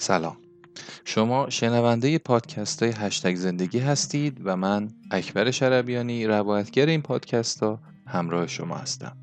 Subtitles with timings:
[0.00, 0.36] سلام.
[1.04, 7.80] شما شنونده پادکست های هشتگ زندگی هستید و من اکبر شربیانی روایتگر این پادکست ها
[8.06, 9.16] همراه شما هستم.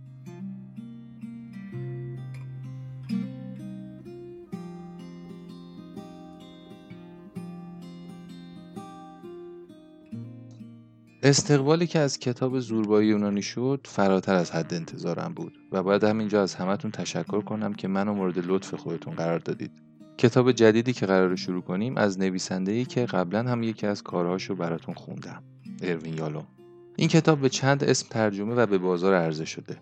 [11.23, 16.42] استقبالی که از کتاب زوربایی یونانی شد فراتر از حد انتظارم بود و باید همینجا
[16.42, 19.86] از همتون تشکر کنم که منو مورد لطف خودتون قرار دادید.
[20.18, 24.56] کتاب جدیدی که قرار شروع کنیم از نویسنده ای که قبلا هم یکی از کارهاشو
[24.56, 25.43] براتون خوندم
[25.82, 26.48] اروین یالوم.
[26.96, 29.78] این کتاب به چند اسم ترجمه و به بازار عرضه شده.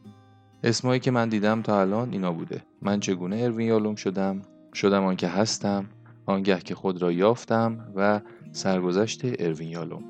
[0.64, 2.62] اسمایی که من دیدم تا الان اینا بوده.
[2.82, 4.42] من چگونه اروین یالوم شدم؟
[4.74, 5.86] شدم آنکه هستم
[6.26, 10.04] آنگه که خود را یافتم و سرگذشت اروین یالوم.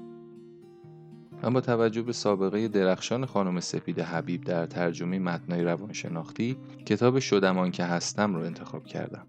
[1.43, 7.83] با توجه به سابقه درخشان خانم سپید حبیب در ترجمه متنای روانشناختی کتاب شدم که
[7.83, 9.27] هستم رو انتخاب کردم.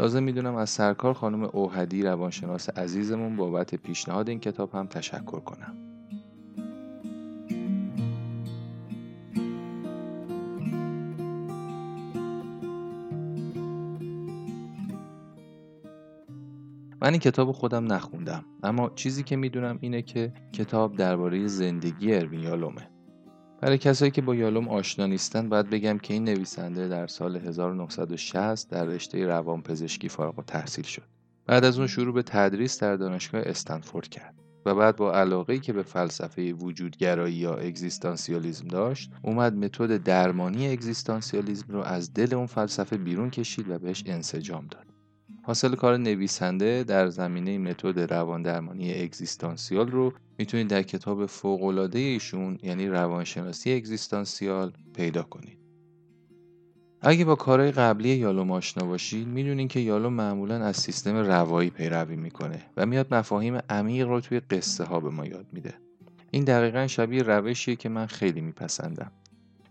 [0.00, 5.76] لازم می‌دونم از سرکار خانم اوهدی روانشناس عزیزمون بابت پیشنهاد این کتاب هم تشکر کنم.
[17.02, 22.40] من این کتاب خودم نخوندم اما چیزی که می‌دونم اینه که کتاب درباره زندگی اروین
[22.40, 22.97] یالومه
[23.60, 28.70] برای کسایی که با یالوم آشنا نیستن باید بگم که این نویسنده در سال 1960
[28.70, 31.02] در رشته روانپزشکی فارغ تحصیل شد.
[31.46, 34.34] بعد از اون شروع به تدریس در دانشگاه استنفورد کرد
[34.66, 41.66] و بعد با علاقه که به فلسفه وجودگرایی یا اگزیستانسیالیزم داشت اومد متد درمانی اگزیستانسیالیزم
[41.68, 44.87] رو از دل اون فلسفه بیرون کشید و بهش انسجام داد.
[45.48, 52.58] حاصل کار نویسنده در زمینه متد روان درمانی اگزیستانسیال رو می‌تونید در کتاب فوق‌العاده ایشون
[52.62, 55.58] یعنی روانشناسی اگزیستانسیال پیدا کنید.
[57.00, 62.16] اگه با کارهای قبلی یالوم آشنا باشید می‌دونین که یالوم معمولا از سیستم روایی پیروی
[62.16, 65.74] می‌کنه و میاد مفاهیم عمیق رو توی قصه ها به ما یاد میده.
[66.30, 69.12] این دقیقا شبیه روشیه که من خیلی میپسندم.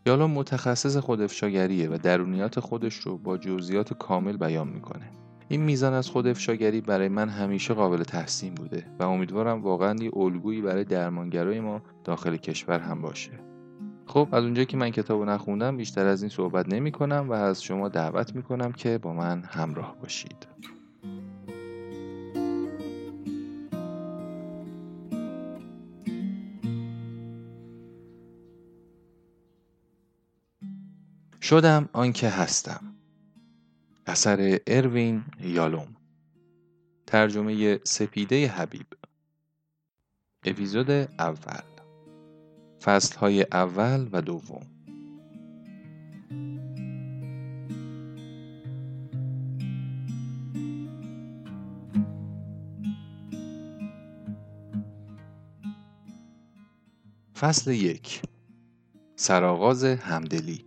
[0.05, 5.11] یالوم متخصص خودافشاگریه و درونیات خودش رو با جزئیات کامل بیان می‌کنه.
[5.49, 10.17] این میزان از خود افشاگری برای من همیشه قابل تحسین بوده و امیدوارم واقعا یه
[10.17, 13.31] الگویی برای درمانگرای ما داخل کشور هم باشه.
[14.05, 17.63] خب از اونجایی که من کتابو نخوندم بیشتر از این صحبت نمی کنم و از
[17.63, 20.47] شما دعوت می کنم که با من همراه باشید.
[31.41, 32.96] شدم آنکه هستم.
[34.07, 35.95] اثر اروین یالوم.
[37.07, 38.87] ترجمه سپیده حبیب.
[40.45, 41.63] اپیزود اول.
[42.81, 44.65] فصل های اول و دوم.
[57.39, 58.21] فصل یک.
[59.15, 60.66] سرآغاز همدلی.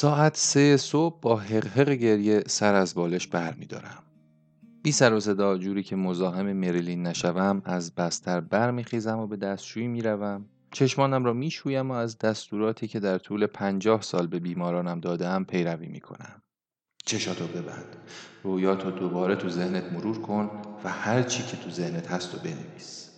[0.00, 4.02] ساعت سه صبح با حقحق گریه سر از بالش بر می دارم.
[4.82, 9.88] بی سر و صدا جوری که مزاحم مریلین نشوم از بستر برمیخیزم و به دستشویی
[9.88, 15.44] می‌روم چشمانم را می‌شویم و از دستوراتی که در طول پنجاه سال به بیمارانم دادم
[15.44, 16.42] پیروی می‌کنم
[17.04, 17.96] چشاتو ببند.
[18.42, 20.50] رویاتو دوباره تو ذهنت مرور کن
[20.84, 23.10] و هر چی که تو ذهنت هست و بنویس.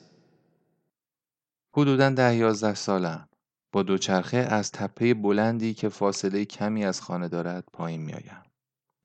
[1.77, 3.29] حدودا ده یازده سالم.
[3.73, 8.43] با دوچرخه از تپه بلندی که فاصله کمی از خانه دارد پایین میآیم.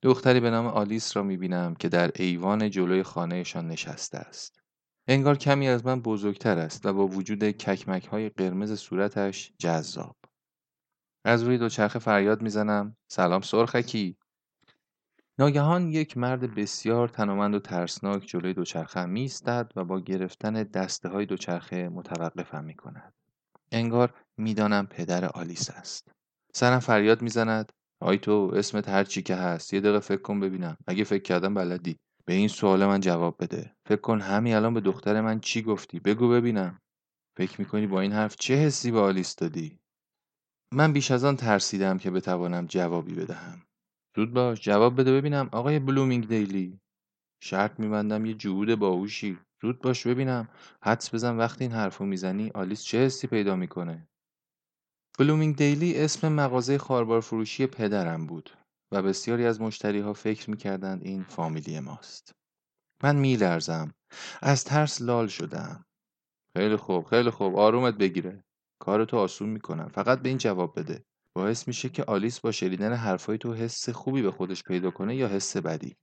[0.01, 4.61] دختری به نام آلیس را می‌بینم که در ایوان جلوی خانهشان نشسته است.
[5.07, 10.15] انگار کمی از من بزرگتر است و با وجود ککمک های قرمز صورتش جذاب.
[11.25, 14.17] از روی دوچرخه فریاد می‌زنم سلام سرخکی
[15.39, 19.31] ناگهان یک مرد بسیار تنومند و ترسناک جلوی دوچرخه می
[19.75, 23.16] و با گرفتن دسته های دوچرخه متوقفم می کند.
[23.71, 26.11] انگار می‌دانم پدر آلیس است.
[26.53, 27.71] سرم فریاد می‌زند.
[28.01, 29.73] آی تو اسمت هر چی که هست.
[29.73, 30.77] یه دقیقه فکر کن ببینم.
[30.87, 31.97] اگه فکر کردم بلدی.
[32.25, 33.75] به این سوال من جواب بده.
[33.87, 35.99] فکر کن همین الان به دختر من چی گفتی.
[35.99, 36.79] بگو ببینم.
[37.37, 39.79] فکر می‌کنی با این حرف چه حسی به آلیس دادی؟
[40.73, 43.61] من بیش از آن ترسیدم که بتوانم جوابی بدهم.
[44.15, 45.49] زود باش جواب بده ببینم.
[45.51, 46.79] آقای بلومینگ دیلی.
[47.43, 49.39] شرط میبندم یه جهود باهوشی.
[49.61, 50.47] زود باش ببینم.
[50.83, 54.07] حدس بزن وقتی این حرفو می‌زنی آلیس چه حسی پیدا می‌کنه؟
[55.19, 58.49] بلومینگ دیلی اسم مغازه خواربار فروشی پدرم بود
[58.91, 62.31] و بسیاری از مشتری ها فکر می‌کردند این فامیلی ماست.
[63.03, 63.93] من میلرزم.
[64.41, 65.85] از ترس لال شدم.
[66.57, 67.55] خیلی خوب خیلی خوب.
[67.55, 68.43] آرومت بگیره.
[68.81, 69.87] کارتو آسون می‌کنم.
[69.87, 71.05] فقط به این جواب بده.
[71.35, 75.27] باعث میشه که آلیس با شنیدن حرفای تو حس خوبی به خودش پیدا کنه یا
[75.27, 75.97] حس بدی.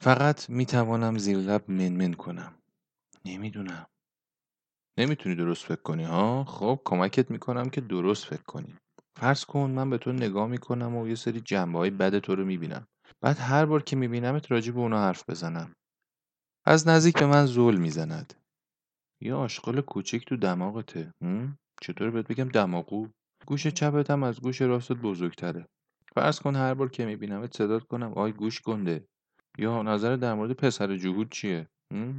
[0.00, 2.54] فقط می‌توانم زیر لب منمن کنم.
[3.24, 3.86] نمی‌دونم.
[4.98, 8.74] نمی‌تونی درست فکر کنی ها؟ خب کمکت می‌کنم که درست فکر کنی.
[9.16, 12.44] فرض کن من به تو نگاه می‌کنم و یه سری جنبه های بد تو رو
[12.44, 12.86] می‌بینم.
[13.20, 15.72] بعد هر بار که میبینمت راجع به اونا حرف بزنم.
[16.66, 18.34] از نزدیک به من زل می‌زند.
[19.20, 21.12] یه آشغال کوچیک تو دماغته
[21.82, 23.08] چطور بهت بگم دماغو؟
[23.46, 25.66] گوش چپت هم از گوش راستت بزرگتره.
[26.14, 29.08] فرض کن هر بار که میبینمت صدات کنم آی گوش گنده.
[29.58, 31.68] یا نظر در مورد پسر جهود چیه؟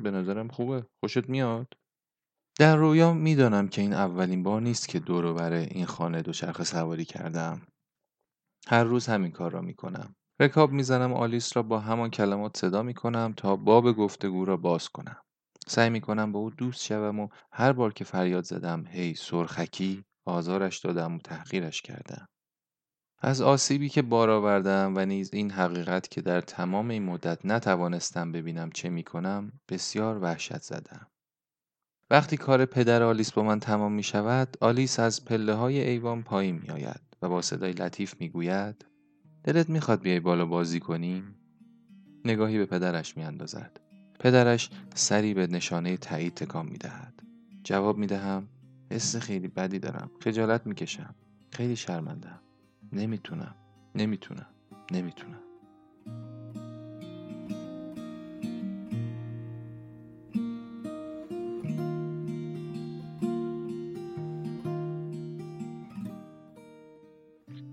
[0.03, 0.85] به نظرم خوبه.
[0.99, 1.73] خوشت میاد؟
[2.59, 7.05] در رویام می‌دانم که این اولین بار نیست که دور و این خانه دوچرخه سواری
[7.05, 7.61] کردم.
[8.67, 10.15] هر روز همین کار را می‌کنم.
[10.41, 15.21] رکاب می‌زنم آلیس را با همان کلمات صدا می‌کنم تا باب گفتگو را باز کنم.
[15.67, 20.79] سعی می‌کنم با او دوست شوم و هر بار که فریاد زدم هی سرخکی آزارش
[20.79, 22.27] دادم و تحقیرش کردم.
[23.21, 28.31] از آسیبی که بار آوردم و نیز این حقیقت که در تمام این مدت نتوانستم
[28.31, 31.07] ببینم چه می‌کنم بسیار وحشت زدم
[32.09, 36.59] وقتی کار پدر آلیس با من تمام می شود آلیس از پله های ایوان پایین
[36.63, 38.85] می آید و با صدای لطیف می گوید
[39.43, 41.35] دلت می‌خواد بیای بالا بازی کنیم؟
[42.25, 43.79] نگاهی به پدرش می اندازد.
[44.19, 47.13] پدرش سری به نشانه تایید تکان می دهد.
[47.63, 48.47] جواب می دهم
[48.91, 50.11] حس خیلی بدی دارم.
[50.23, 51.15] خجالت می کشم.
[51.51, 52.39] خیلی شرمندم.
[52.93, 53.55] نمی‌تونم.
[53.95, 54.47] نمی‌تونم.
[54.91, 55.39] نمی‌تونم.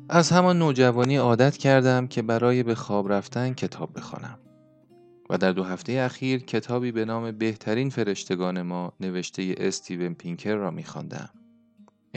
[0.08, 4.38] از همان نوجوانی عادت کردم که برای به خواب رفتن کتاب بخوانم
[5.30, 10.70] و در دو هفته اخیر کتابی به نام بهترین فرشتگان ما نوشته استیون پینکر را
[10.70, 11.30] میخواندم.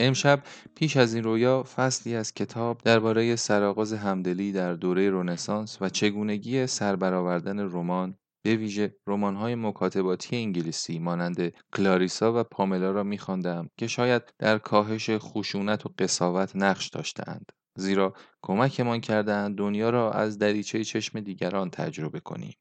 [0.00, 0.42] امشب
[0.74, 6.66] پیش از این رویا فصلی از کتاب درباره سرآغاز همدلی در دوره رنسانس و چگونگی
[6.66, 14.22] سربرآوردن رمان به ویژه رمان‌های مکاتباتی انگلیسی مانند کلاریسا و پاملا را می‌خواندم که شاید
[14.38, 17.52] در کاهش خشونت و قساوت نقش داشتهاند.
[17.78, 22.54] زیرا کمکمان کردند دنیا را از دریچه چشم دیگران تجربه کنیم.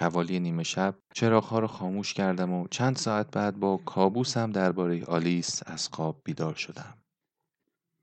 [0.00, 5.60] حوالی نیمه شب چراغها را خاموش کردم و چند ساعت بعد با کابوسم درباره آلیس
[5.66, 6.94] از خواب بیدار شدم.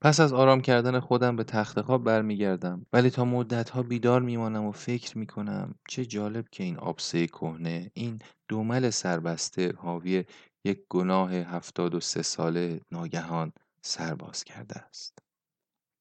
[0.02, 4.72] پس از آرام کردن خودم به تخت خواب برمیگردم ولی تا مدتها بیدار میمانم و
[4.72, 10.24] فکر می‌کنم چه جالب که این آبسه کهنه این دومل سربسته حاوی
[10.66, 15.27] یک گناه هفتاد و سه ساله ناگهان سرباز کرده است.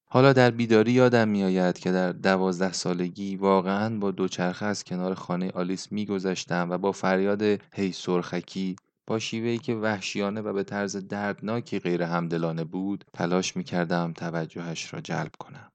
[0.09, 5.51] حالا در بیداری یادم میآید که در دوازده سالگی واقعا با دوچرخه از کنار خانه
[5.51, 7.41] آلیس میگذشتم و با فریاد
[7.73, 8.75] هی سرخکی
[9.07, 15.01] با شیوهی که وحشیانه و به طرز دردناکی غیر همدلانه بود تلاش می‌کردم توجهش را
[15.01, 15.71] جلب کنم.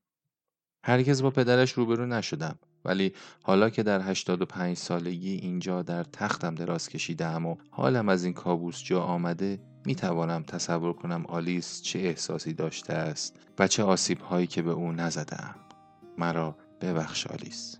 [0.84, 3.12] هرگز با پدرش روبرو نشدم ولی
[3.42, 8.82] حالا که در 85 سالگی اینجا در تختم دراز کشیدم و حالم از این کابوس
[8.84, 14.46] جا آمده می توانم تصور کنم آلیس چه احساسی داشته است و چه آسیب هایی
[14.46, 15.54] که به او نزدم
[16.18, 17.78] مرا ببخش آلیس.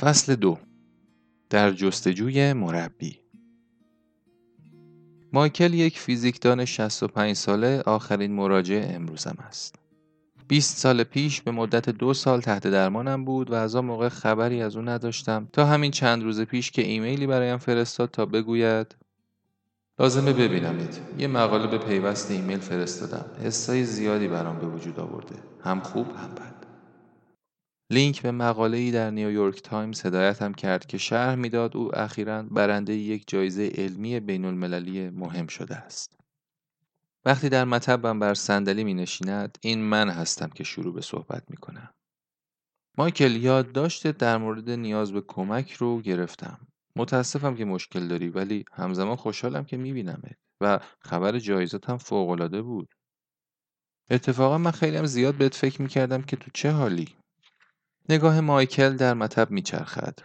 [0.00, 0.58] فصل دو.
[1.50, 3.18] در جستجوی مربی.
[5.32, 9.74] مایکل یک فیزیکدان 65 ساله آخرین مراجع امروزم است.
[10.48, 14.62] 20 سال پیش به مدت دو سال تحت درمانم بود و از آن موقع خبری
[14.62, 15.48] از او نداشتم.
[15.52, 18.96] تا همین چند روز پیش که ایمیلی برایم فرستاد تا بگوید
[19.98, 21.00] لازمه ببینمت.
[21.18, 23.24] یه مقاله به پیوست ایمیل فرستادم.
[23.44, 25.34] حسای زیادی برام به وجود آورده.
[25.64, 26.57] هم خوب هم بد.
[27.90, 33.24] لینک به ای در نیویورک تایمز هدایتم کرد که شرح می‌داد او اخیرا برنده یک
[33.26, 36.16] جایزه علمی بین المللی مهم شده است.
[37.24, 41.56] وقتی در مطبم بر صندلی می نشیند این من هستم که شروع به صحبت می
[41.56, 41.94] کنم.
[42.98, 46.58] مایکل یادداشتت در مورد نیاز به کمک رو گرفتم.
[46.96, 52.88] متاسفم که مشکل داری ولی همزمان خوشحالم که میبینمت و خبر جایزت هم فوقالعاده بود.
[54.10, 57.14] اتفاقا من خیلی هم زیاد بهت فکر می‌کردم که تو چه حالی
[58.10, 60.18] نگاه مایکل در مطب میچرخد.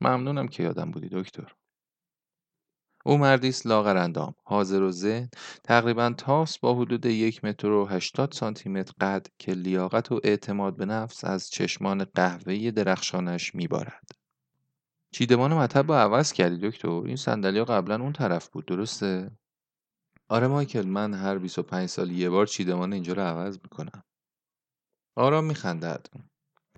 [0.00, 1.52] ممنونم که یادم بودی دکتر.
[3.04, 5.28] او مردیست لاغر اندام، حاضر و ذهن،
[5.64, 10.76] تقریبا تاس با حدود یک متر و هشتاد سانتی متر قد که لیاقت و اعتماد
[10.76, 14.10] به نفس از چشمان قهوه‌ای درخشانش میبارد.
[15.12, 19.30] چیدمان مطب با عوض کردی دکتر این صندلی قبلا اون طرف بود درسته
[20.28, 24.02] آره مایکل من هر 25 سال یه بار چیدمان اینجا رو عوض می‌کنم
[25.16, 26.06] آرام میخندد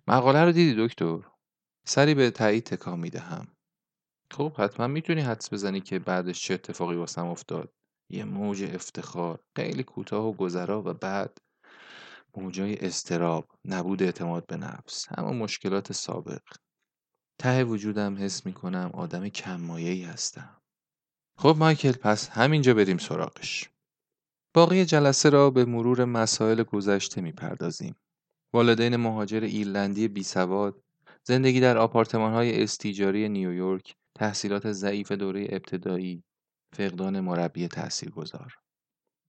[0.07, 1.19] مقاله رو دیدی دکتر؟
[1.87, 3.49] سری به تایید تکان می‌دهم.
[4.31, 7.73] خب حتما می‌تونی حدس بزنی که بعدش چه اتفاقی واسم افتاد.
[8.11, 11.39] یه موج افتخار خیلی کوتاه و گذرا و بعد
[12.37, 16.43] موجای استراب نبود اعتماد به نفس همون مشکلات سابق.
[17.39, 20.63] ته وجودم حس می‌کنم آدم کم ای هستم.
[21.39, 23.71] خب مایکل پس همینجا بریم سراغش.
[24.55, 27.97] باقی جلسه را به مرور مسائل گذشته می‌پردازیم.
[28.55, 30.83] والدین مهاجر ایرلندی بی سواد
[31.25, 36.25] زندگی در آپارتمان های استیجاری نیویورک تحصیلات ضعیف دوره ابتدایی
[36.77, 38.55] فقدان مربی تاثیرگذار.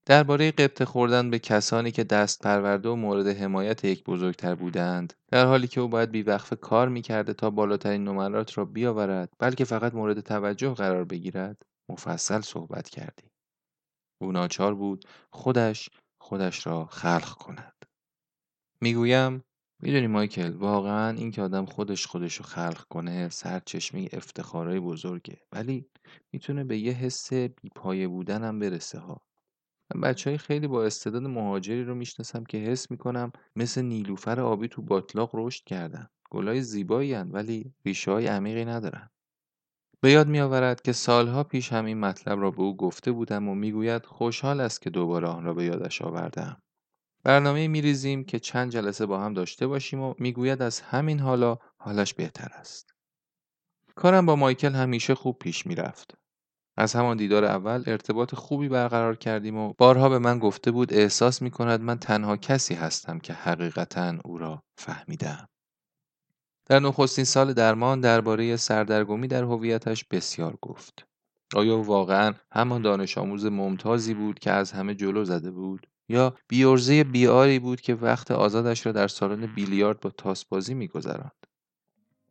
[0.06, 5.46] درباره قبط خوردن به کسانی که دست پرورده و مورد حمایت یک بزرگتر بودند در
[5.46, 10.20] حالی که او باید بیوقف کار می‌کرده تا بالاترین نمرات را بیاورد بلکه فقط مورد
[10.20, 13.30] توجه قرار بگیرد مفصل صحبت کردیم.
[14.20, 15.90] او ناچار بود خودش
[16.20, 17.74] خودش را خلق کند.
[18.80, 19.44] می‌گویم
[19.82, 25.40] می‌دونی مایکل واقعا این که آدم خودش خودش رو خلق کنه سرچشمه افتخارای بزرگه.
[25.52, 25.86] ولی
[26.32, 29.20] می‌تونه به یه حس بیپایه بودن هم برسه ها.
[29.94, 34.82] من های خیلی با استعداد مهاجری رو می‌شناسم که حس می‌کنم مثل نیلوفر آبی تو
[34.82, 36.08] باطلاق رشد کردن.
[36.30, 39.10] گلای زیبایی هن ولی ریشه های عمیقی ندارن.
[40.00, 43.54] به یاد میآورد که سالها پیش هم این مطلب را به او گفته بودم و
[43.54, 46.62] می‌گوید خوشحال است که دوباره آن را به یادش آوردم.
[47.24, 52.14] برنامه میریزیم که چند جلسه با هم داشته باشیم و می‌گوید از همین حالا حالش
[52.14, 52.94] بهتر است.
[53.94, 56.14] کارم با مایکل همیشه خوب پیش می‌رفت.
[56.76, 61.42] از همان دیدار اول ارتباط خوبی برقرار کردیم و بارها به من گفته بود احساس
[61.42, 65.48] می کند من تنها کسی هستم که حقیقتا او را فهمیدم.
[66.66, 71.06] در نخستین سال درمان درباره سردرگمی در هویتش بسیار گفت.
[71.54, 77.04] آیا واقعا همان دانش آموز ممتازی بود که از همه جلو زده بود؟ یا بیورزه
[77.04, 81.46] بیاری بود که وقت آزادش را در سالن بیلیارد با تاسبازی میگذراند.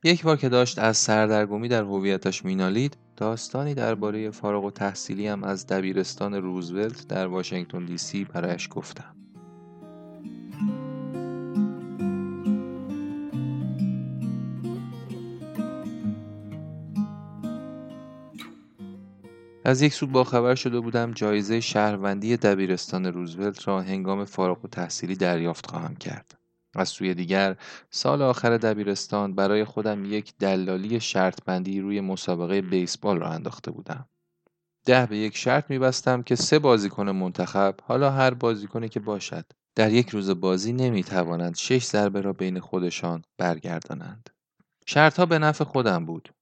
[0.03, 5.43] یک بار که داشت از سردرگمی در هویتش مینالید داستانی درباره فارغ و تحصیلی هم
[5.43, 9.22] از دبیرستان روزولت در واشنگتن دی سی برایش گفتم.
[19.65, 25.15] از یک سو باخبر شده بودم جایزه شهروندی دبیرستان روزولت را هنگام فارغ و تحصیلی
[25.15, 26.37] دریافت خواهم کرد.
[26.75, 27.55] از سوی دیگر
[27.89, 34.05] سال آخر دبیرستان برای خودم یک دلالی شرط بندی روی مسابقه بیسبال را انداخته بودم.
[34.85, 39.91] ده به یک شرط میبستم که سه بازیکن منتخب حالا هر بازیکنی که باشد در
[39.91, 44.29] یک روز بازی نمی توانند شش ضربه را بین خودشان برگردانند.
[44.85, 46.33] شرط به نفع خودم بود.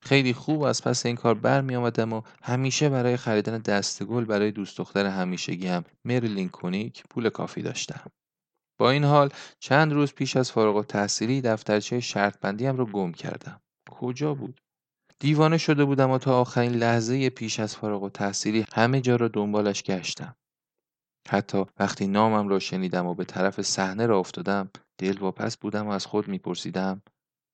[0.00, 4.78] خیلی خوب از پس این کار برمی آمدم و همیشه برای خریدن دستگل برای دوست
[4.78, 8.10] دختر همیشگی هم مریلین کونیک پول کافی داشتم.
[8.78, 13.60] با این حال چند روز پیش از فارغ التحصیلی دفترچه شرط بندیم رو گم کردم.
[13.90, 14.60] کجا بود؟
[15.20, 19.82] دیوانه شده بودم و تا آخرین لحظه پیش از فارغ التحصیلی همه جا را دنبالش
[19.82, 20.36] گشتم.
[21.28, 25.90] حتی وقتی نامم را شنیدم و به طرف صحنه را افتادم دل واپس بودم و
[25.90, 27.02] از خود میپرسیدم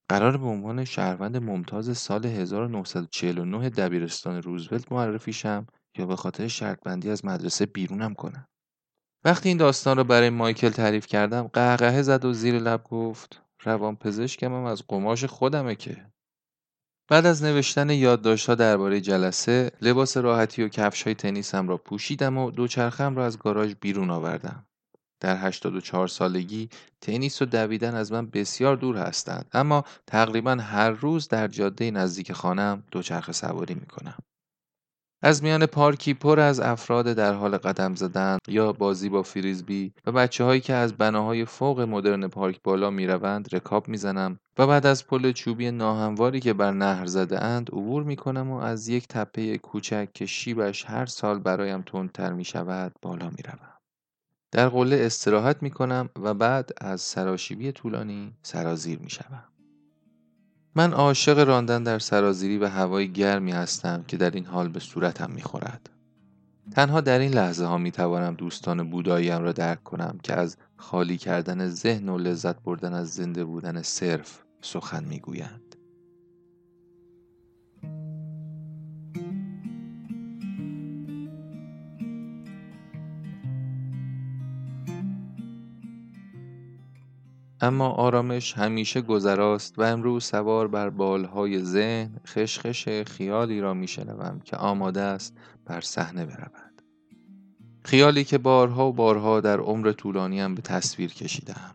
[0.08, 5.66] قرار به عنوان شهروند ممتاز سال 1949 دبیرستان روزولت معرفی شم
[5.98, 8.46] یا به خاطر شرط بندی از مدرسه بیرونم کنم.
[9.24, 13.96] وقتی این داستان رو برای مایکل تعریف کردم قهقهه زد و زیر لب گفت روان
[13.96, 16.06] پزشکم هم از قماش خودمه که.
[17.08, 22.50] بعد از نوشتن یادداشت‌ها درباره جلسه لباس راحتی و کفش های تنیسم را پوشیدم و
[22.50, 24.66] دوچرخم را از گاراژ بیرون آوردم.
[25.20, 26.68] در 84 سالگی
[27.00, 32.32] تنیس و دویدن از من بسیار دور هستند اما تقریبا هر روز در جاده نزدیک
[32.32, 34.14] خانم دوچرخه سواری می کنم.
[35.26, 40.12] از میان پارکی پر از افراد در حال قدم زدن یا بازی با فریزبی و
[40.12, 44.66] بچه هایی که از بناهای فوق مدرن پارک بالا می روند رکاب می زنم و
[44.66, 48.88] بعد از پل چوبی ناهمواری که بر نهر زده اند عبور می کنم و از
[48.88, 53.73] یک تپه کوچک که شیبش هر سال برایم تندتر می شود بالا می روم.
[54.54, 59.44] در قله استراحت می کنم و بعد از سراشیبی طولانی سرازیر می شوم.
[60.74, 65.30] من عاشق راندن در سرازیری و هوای گرمی هستم که در این حال به صورتم
[65.30, 65.90] می خورد.
[66.72, 71.18] تنها در این لحظه ها می توانم دوستان بوداییم را درک کنم که از خالی
[71.18, 75.63] کردن ذهن و لذت بردن از زنده بودن صرف سخن می گویند.
[87.64, 94.56] اما آرامش همیشه گذراست و امروز سوار بر بالهای ذهن خشخش خیالی را میشنوم که
[94.56, 96.82] آماده است بر صحنه برود.
[97.84, 101.74] خیالی که بارها و بارها در عمر طولانیم به تصویر کشیدم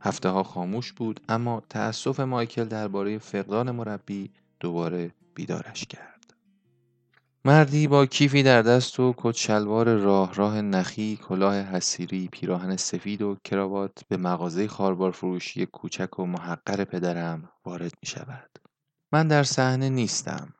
[0.00, 4.30] هفته ها خاموش بود اما تأسف مایکل درباره فقدان مربی
[4.60, 6.17] دوباره بیدارش کرد.
[7.48, 13.22] مردی با کیفی در دست و کت شلوار راه راه نخی کلاه حسیری پیراهن سفید
[13.22, 18.50] و کراوات به مغازه خاربار فروشی کوچک و محقر پدرم وارد می شود
[19.12, 20.54] من در صحنه نیستم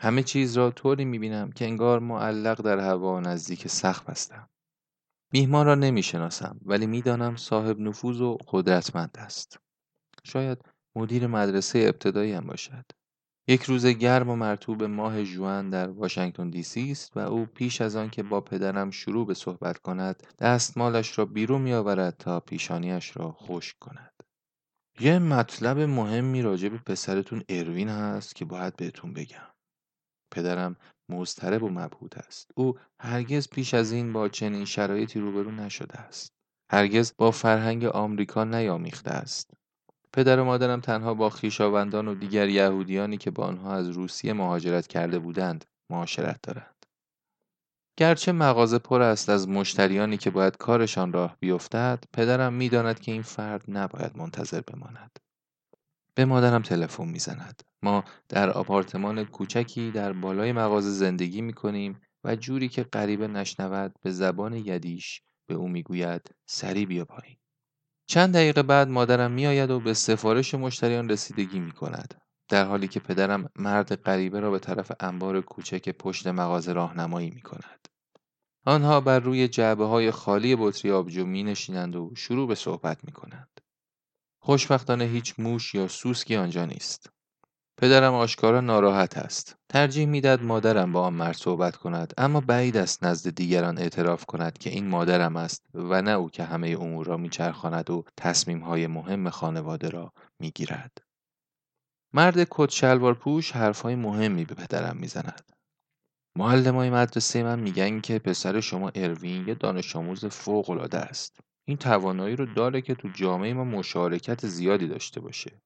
[0.00, 4.48] همه چیز را طوری می بینم که انگار معلق در هوا نزدیک سقف هستم
[5.32, 9.58] میهمان را نمی‌شناسم ولی می‌دانم صاحب نفوذ و قدرتمند است.
[10.24, 10.58] شاید
[10.96, 12.97] مدیر مدرسه ابتدایی هم باشد.
[13.50, 17.80] یک روز گرم و مرتوب ماه جوان در واشنگتن دی سی است و او پیش
[17.80, 22.40] از آن که با پدرم شروع به صحبت کند دستمالش را بیرون می آورد تا
[22.40, 24.12] پیشانیش را خشک کند.
[25.00, 29.48] یه مطلب مهمی راجع به پسرتون اروین هست که باید بهتون بگم.
[30.30, 30.76] پدرم
[31.08, 36.32] مضطرب و مبهوت است او هرگز پیش از این با چنین شرایطی روبرو نشده است
[36.72, 39.57] هرگز با فرهنگ آمریکا نیامیخته است
[40.12, 44.86] پدر و مادرم تنها با خویشاوندان و دیگر یهودیانی که با آنها از روسیه مهاجرت
[44.86, 46.86] کرده بودند معاشرت دارند.
[47.96, 53.22] گرچه مغازه پر است از مشتریانی که باید کارشان راه بیفتد پدرم می‌داند که این
[53.22, 55.18] فرد نباید منتظر بماند.
[56.14, 57.62] به مادرم تلفن می‌زند.
[57.82, 63.94] ما در آپارتمان کوچکی در بالای مغازه زندگی می کنیم و جوری که غریبه نشنود
[64.02, 67.37] به زبان یدیش به او می‌گوید سری بیا پایین.
[68.10, 72.14] چند دقیقه بعد مادرم میآید و به سفارش مشتریان رسیدگی می کند
[72.48, 77.40] در حالی که پدرم مرد غریبه را به طرف انبار کوچک پشت مغازه راهنمایی می
[77.40, 77.88] کند.
[78.66, 83.12] آنها بر روی جعبه های خالی بطری آبجو می نشینند و شروع به صحبت می
[83.12, 83.60] کنند.
[84.38, 87.10] خوشبختانه هیچ موش یا سوسکی آنجا نیست.
[87.80, 89.56] پدرم آشکارا ناراحت است.
[89.68, 94.58] ترجیح می‌داد مادرم با آن مرد صحبت کند اما بعید است نزد دیگران اعتراف کند
[94.58, 98.04] که این مادرم است و نه او که همه امور را میچرخاند و
[98.62, 100.98] های مهم خانواده را می‌گیرد.
[102.12, 105.52] مرد کت شلوار پوش حرفهای مهمی به پدرم می‌زند.
[106.38, 111.40] های مدرسه من میگن که پسر شما اروین یه دانش آموز فوق العاده است.
[111.64, 115.60] این توانایی رو داره که تو جامعه ما مشارکت زیادی داشته باشه.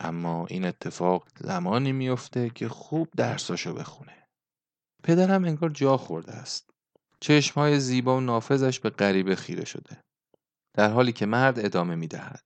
[0.00, 4.28] اما این اتفاق زمانی میفته که خوب درساشو بخونه.
[5.02, 6.70] پدرم انگار جا خورده است.
[7.20, 10.00] چشمهای زیبا و نافذش به غریبه خیره شده.
[10.74, 12.42] در حالی که مرد ادامه می دهد.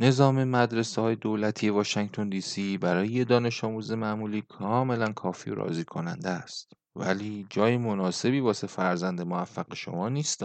[0.00, 5.54] نظام مدرسه های دولتی واشنگتن دی سی برای یه دانش آموز معمولی کاملا کافی و
[5.54, 6.72] راضی کننده است.
[6.96, 10.44] ولی جای مناسبی واسه فرزند موفق شما نیست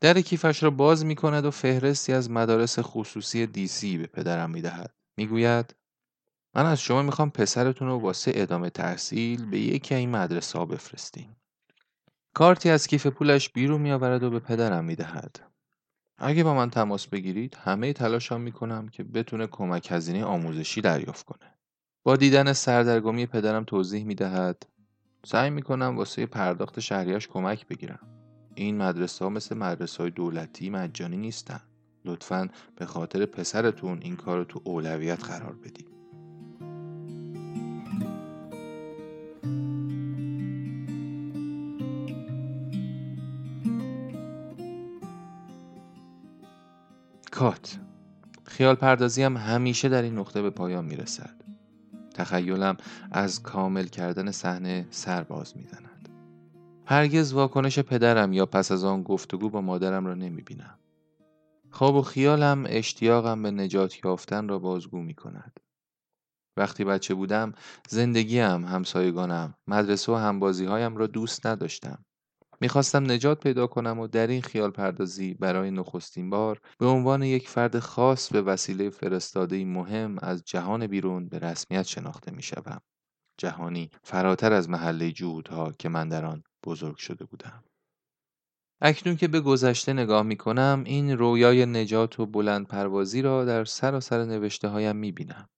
[0.00, 4.50] در کیفش را باز می کند و فهرستی از مدارس خصوصی دی سی به پدرم
[4.50, 4.94] می دهد.
[5.16, 5.74] می‌گوید
[6.54, 11.28] من از شما می‌خوام پسرتون رو واسه ادامه تحصیل به یکی این مدرسه ها بفرستین.
[12.34, 15.40] کارتی از کیف پولش بیرون میآورد و به پدرم می‌دهد.
[16.18, 21.54] اگه با من تماس بگیرید همه تلاشم می‌کنم که بتونه کمک هزینه آموزشی دریافت کنه.
[22.02, 24.66] با دیدن سردرگمی پدرم توضیح می‌دهد
[25.24, 27.98] سعی می‌کنم واسه پرداخت شهریش کمک بگیرم.
[28.54, 31.60] این مدرسه ها مثل مدرسه های دولتی مجانی نیستن.
[32.06, 35.86] لطفا به خاطر پسرتون این کار رو تو اولویت قرار بدید
[47.30, 47.78] کات
[48.44, 51.36] خیال پردازی هم همیشه در این نقطه به پایان می‌رسد.
[52.14, 52.76] تخیلم
[53.10, 56.08] از کامل کردن صحنه سر باز می‌زند
[56.86, 60.78] هرگز واکنش پدرم یا پس از آن گفتگو با مادرم را نمی بینم.
[61.76, 65.60] خواب و خیالم اشتیاقم به نجات یافتن را بازگو می کند.
[66.56, 67.52] وقتی بچه بودم
[67.88, 72.04] زندگیم، همسایگانم، مدرسه و همبازی هایم را دوست نداشتم.
[72.60, 77.48] می‌خواستم نجات پیدا کنم و در این خیال پردازی برای نخستین بار به عنوان یک
[77.48, 82.80] فرد خاص به وسیله فرستاده مهم از جهان بیرون به رسمیت شناخته می شدم.
[83.38, 87.64] جهانی فراتر از محله جهودها که من در آن بزرگ شده بودم.
[88.80, 93.64] اکنون که به گذشته نگاه می کنم این رویای نجات و بلند پروازی را در
[93.64, 95.48] سراسر نوشته هایم می بینم.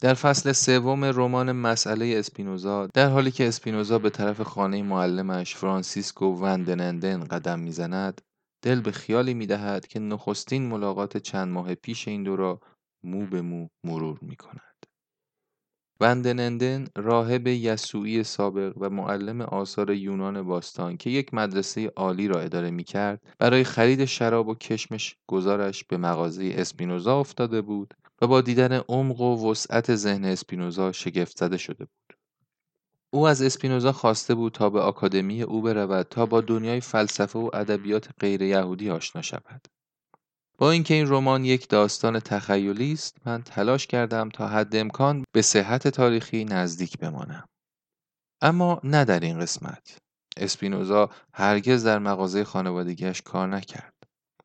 [0.00, 6.26] در فصل سوم رمان مسئله اسپینوزا در حالی که اسپینوزا به طرف خانه معلمش فرانسیسکو
[6.26, 8.20] وندنندن قدم می‌زند
[8.62, 12.60] دل به خیالی می‌دهد که نخستین ملاقات چند ماه پیش این دو را
[13.04, 14.65] مو به مو مرور می کند.
[16.00, 22.70] وندنندن راهب یسوعی سابق و معلم آثار یونان باستان که یک مدرسه عالی را اداره
[22.70, 28.40] می کرد برای خرید شراب و کشمش گزارش به مغازه اسپینوزا افتاده بود و با
[28.40, 32.16] دیدن عمق و وسعت ذهن اسپینوزا شگفت زده شده بود.
[33.10, 37.50] او از اسپینوزا خواسته بود تا به آکادمی او برود تا با دنیای فلسفه و
[37.52, 39.75] ادبیات غیر یهودی آشنا شود.
[40.58, 45.42] با اینکه این رمان یک داستان تخیلی است، من تلاش کردم تا حد امکان به
[45.42, 47.44] صحت تاریخی نزدیک بمانم.
[48.40, 49.98] اما نه در این قسمت.
[50.36, 53.94] اسپینوزا هرگز در مغازه خانوادگیش کار نکرد.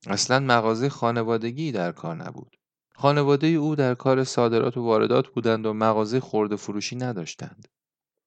[0.07, 2.57] اصلا مغازه خانوادگی در کار نبود.
[2.95, 7.67] خانواده او در کار صادرات و واردات بودند و مغازه خورده فروشی نداشتند.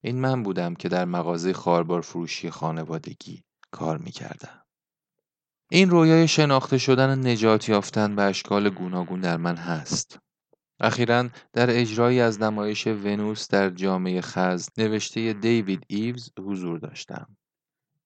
[0.05, 4.64] این من بودم که در مغازه خاربار فروشی خانوادگی کار می کردم.
[5.71, 10.19] این رویای شناخته شدن نجات یافتن به اشکال گوناگون در من هست.
[10.81, 17.37] اخیرا در اجرایی از نمایش ونوس در جامعه خز نوشته دیوید ایوز حضور داشتم.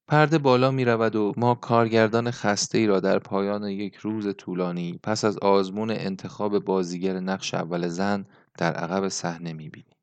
[0.09, 5.01] پرده بالا می رود و ما کارگردان خسته ای را در پایان یک روز طولانی
[5.03, 8.27] پس از آزمون انتخاب بازیگر نقش اول زن
[8.59, 9.97] در عقب صحنه می بینیم.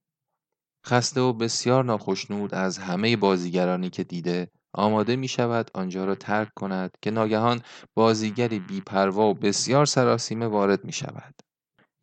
[0.88, 6.54] خسته و بسیار ناخشنود از همه بازیگرانی که دیده آماده می شود آنجا را ترک
[6.56, 7.62] کند که ناگهان
[7.94, 11.34] بازیگری بیپروا و بسیار سراسیمه وارد می شود.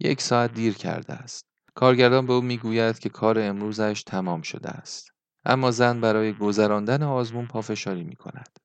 [0.00, 1.44] یک ساعت دیر کرده است.
[1.74, 5.10] کارگردان به او می گوید که کار امروزش تمام شده است.
[5.44, 8.58] اما زن برای گذراندن آزمون پافشاری می کند.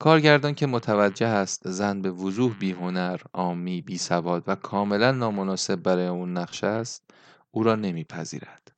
[0.00, 6.36] کارگردان که متوجه است زن به وضوح بیهنر، آمی، بیسواد و کاملا نامناسب برای اون
[6.36, 7.10] نقش است،
[7.50, 8.77] او را نمیپذیرد.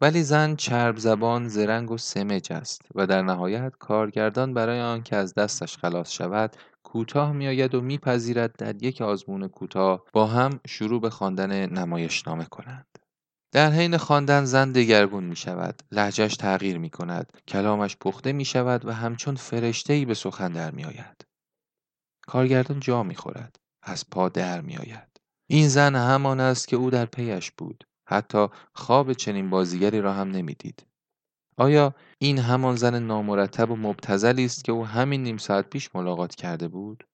[0.00, 5.34] ولی زن چرب زبان، زرنگ و سمج است و در نهایت کارگردان برای آنکه از
[5.34, 11.10] دستش خلاص شود کوتاه میآید و میپذیرد در یک آزمون کوتاه با هم شروع به
[11.10, 12.86] خواندن نمایشنامه کنند.
[13.52, 18.84] در حین خواندن زن دگرگون می شود، لحجش تغییر می کند، کلامش پخته می شود
[18.84, 21.26] و همچون فرشته‌ای به سخن در می آید.
[22.26, 25.20] کارگردان جا می خورد، از پا در می آید.
[25.46, 27.84] این زن همان است که او در پیش بود.
[28.06, 30.86] حتی خواب چنین بازیگری را هم نمی‌دید.
[31.56, 36.34] آیا این همان زن نامرتب و مبتزلی است که او همین نیم ساعت پیش ملاقات
[36.34, 37.06] کرده بود؟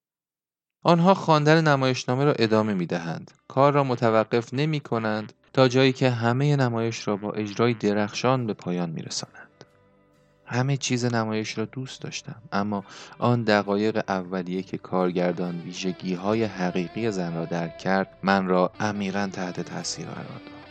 [0.85, 3.31] آنها خواندن نمایشنامه را ادامه می دهند.
[3.49, 8.55] کار را متوقف نمی کنند تا جایی که همه نمایش را با اجرای درخشان به
[8.55, 9.65] پایان می رسانند.
[10.47, 12.85] همه چیز نمایش را دوست داشتم اما
[13.19, 19.31] آن دقایق اولیه که کارگردان ویژگی های حقیقی زن را درک کرد من را عمیقا
[19.33, 20.62] تحت تاثیر قرار داد.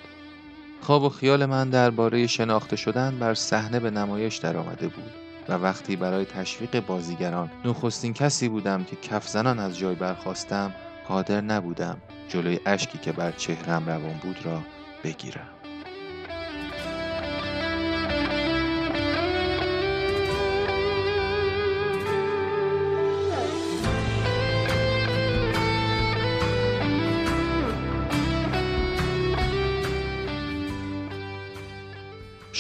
[0.81, 5.11] خواب و خیال من درباره شناخته شدن بر صحنه به نمایش درآمده بود
[5.49, 10.73] و وقتی برای تشویق بازیگران نخستین کسی بودم که کف زنان از جای برخواستم
[11.07, 14.61] قادر نبودم جلوی اشکی که بر چهرم روان بود را
[15.03, 15.60] بگیرم.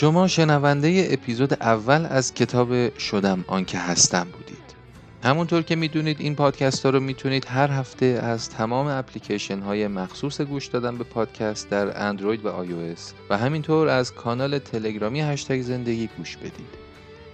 [0.01, 4.75] شما شنونده اپیزود اول از کتاب شدم آنکه هستم بودید.
[5.23, 10.41] همونطور که می‌دونید این پادکست ها رو می‌تونید هر هفته از تمام اپلیکیشن های مخصوص
[10.41, 12.95] گوش دادن به پادکست در اندروید و آی
[13.29, 16.73] و همینطور از کانال تلگرامی هشتگ زندگی گوش بدید.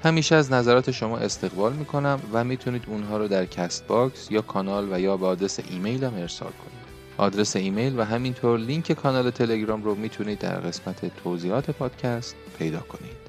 [0.04, 5.00] همیشه از نظرات شما استقبال می‌کنم و می‌تونید اونها رو در Castbox یا کانال و
[5.00, 6.87] یا به آدرس ایمیل هم ارسال کنید.
[7.18, 13.27] آدرس ایمیل و همینطور لینک کانال تلگرام رو می‌تونید در قسمت توضیحات پادکست پیدا کنید.